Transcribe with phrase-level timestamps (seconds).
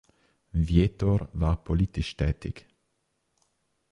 [0.51, 2.65] Vietor war politisch tätig.